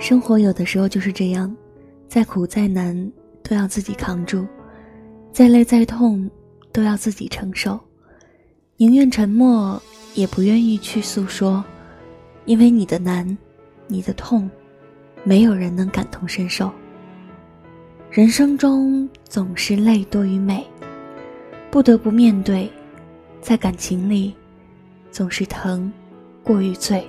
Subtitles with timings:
[0.00, 1.54] 生活有的时候就是这样，
[2.08, 4.46] 再苦再难都要自己扛住，
[5.30, 6.28] 再累再痛
[6.72, 7.78] 都要自己承受，
[8.78, 9.80] 宁愿沉默
[10.14, 11.62] 也不愿意去诉说，
[12.46, 13.36] 因为你的难，
[13.88, 14.50] 你的痛，
[15.22, 16.72] 没有人能感同身受。
[18.10, 20.66] 人生中总是泪多于美，
[21.70, 22.72] 不得不面对，
[23.42, 24.34] 在感情里，
[25.10, 25.92] 总是疼
[26.42, 27.06] 过于醉，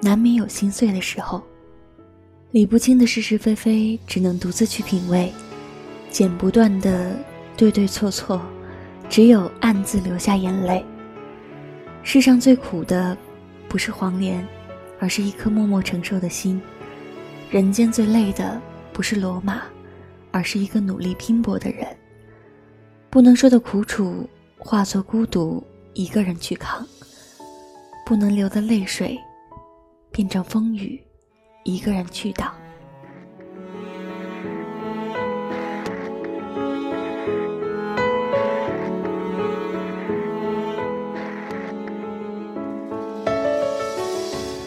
[0.00, 1.42] 难免有心碎的时候。
[2.52, 5.30] 理不清的是是非非，只能独自去品味；
[6.10, 7.16] 剪不断的
[7.56, 8.42] 对对错错，
[9.08, 10.84] 只有暗自流下眼泪。
[12.02, 13.16] 世上最苦的，
[13.68, 14.44] 不是黄连，
[14.98, 16.60] 而是一颗默默承受的心；
[17.52, 18.60] 人间最累的，
[18.92, 19.62] 不是罗马，
[20.32, 21.86] 而是一个努力拼搏的人。
[23.10, 24.28] 不能说的苦楚，
[24.58, 25.62] 化作孤独，
[25.94, 26.84] 一个人去扛；
[28.04, 29.16] 不能流的泪水，
[30.10, 31.00] 变成风雨。
[31.62, 32.52] 一个人去到。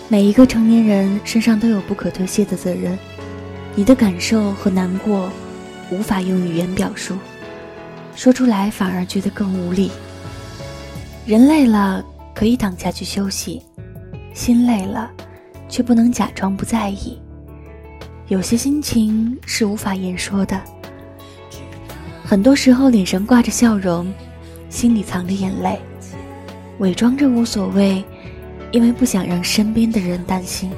[0.10, 2.96] 每一个成年人身上都有不可推卸的责任，
[3.76, 5.28] 你的感受和难过
[5.90, 7.18] 无法用语言表述，
[8.16, 9.90] 说出来反而觉得更无力。
[11.26, 13.64] 人累了可以躺下去休息，
[14.36, 15.10] 心累了。
[15.74, 17.18] 却不能假装不在意。
[18.28, 20.62] 有些心情是无法言说的。
[22.24, 24.14] 很多时候，脸上挂着笑容，
[24.70, 25.80] 心里藏着眼泪，
[26.78, 28.06] 伪装着无所谓，
[28.72, 30.70] 因为不想让身边的人担心。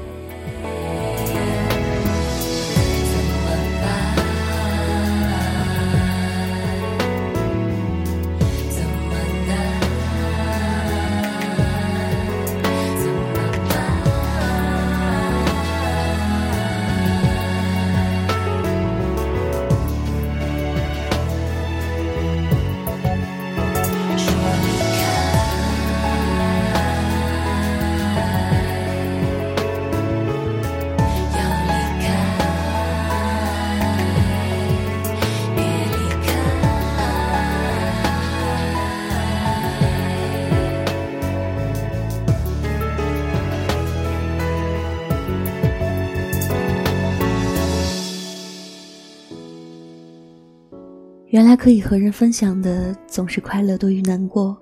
[51.35, 54.55] 原来可以和人分享的总是快乐多于难过，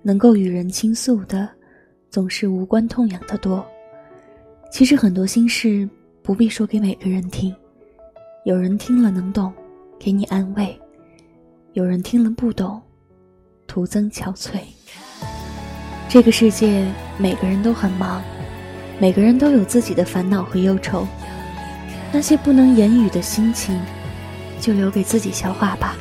[0.00, 1.46] 能够与人倾诉的
[2.08, 3.62] 总是无关痛痒的多。
[4.72, 5.86] 其实很多心事
[6.22, 7.54] 不必说给每个人听，
[8.46, 9.52] 有人听了能懂，
[9.98, 10.68] 给你安慰；
[11.74, 12.80] 有人听了不懂，
[13.66, 14.60] 徒增憔悴。
[16.08, 18.22] 这个世界每个人都很忙，
[18.98, 21.06] 每个人都有自己的烦恼和忧愁，
[22.10, 23.78] 那些不能言语的心情。
[24.60, 25.96] 就留给自己消化吧，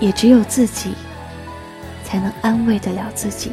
[0.00, 0.94] 也只有自己，
[2.04, 3.52] 才能安慰得了自己。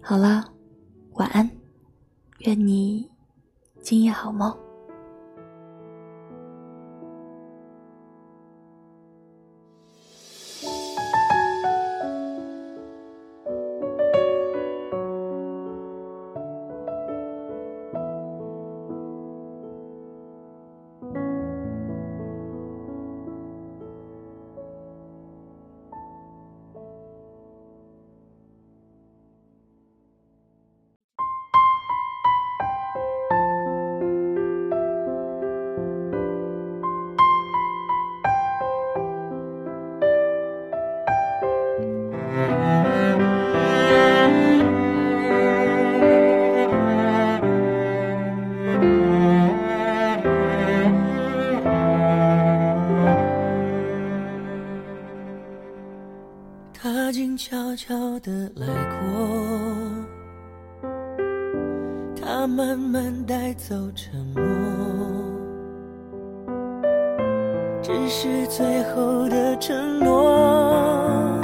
[0.00, 0.44] 好了，
[1.14, 1.50] 晚安，
[2.38, 3.10] 愿你
[3.82, 4.63] 今夜好梦。
[62.46, 64.42] 慢慢带走沉默，
[67.82, 71.40] 只是最后的承诺，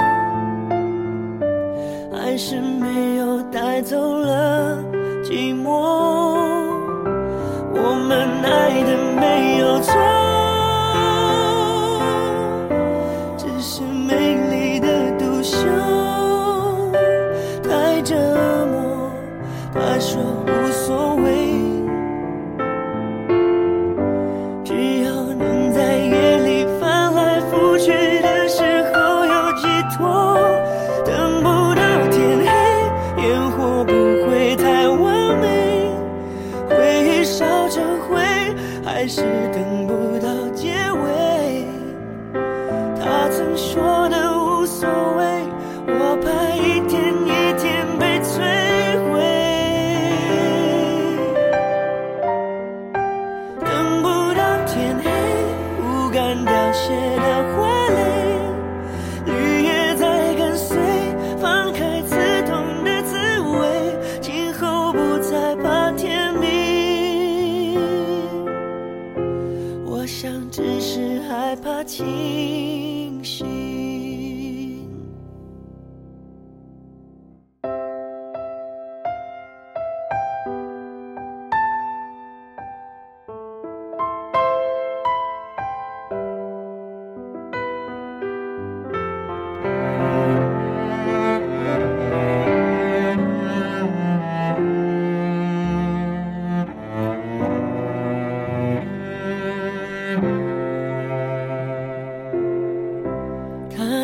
[2.13, 4.77] 还是没有带走了
[5.23, 6.50] 寂寞。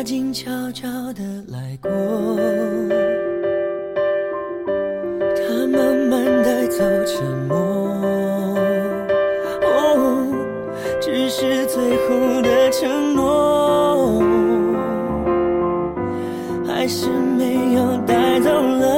[0.08, 1.90] 静悄悄的来过，
[5.36, 7.56] 他慢慢带走沉默。
[9.60, 10.32] 哦，
[10.98, 14.22] 只是最后的承诺。
[16.66, 18.97] 还是没有带走了。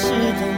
[0.00, 0.06] 是
[0.38, 0.57] 怎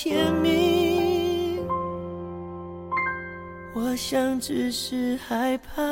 [0.00, 1.58] 甜蜜。
[3.74, 5.82] 我想，只是害怕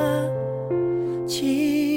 [1.26, 1.95] 清。